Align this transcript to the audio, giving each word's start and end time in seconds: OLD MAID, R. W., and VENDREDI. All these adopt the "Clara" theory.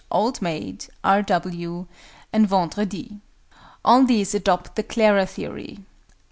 OLD 0.09 0.41
MAID, 0.41 0.87
R. 1.03 1.21
W., 1.21 1.85
and 2.33 2.49
VENDREDI. 2.49 3.19
All 3.85 4.03
these 4.03 4.33
adopt 4.33 4.75
the 4.75 4.81
"Clara" 4.81 5.27
theory. 5.27 5.85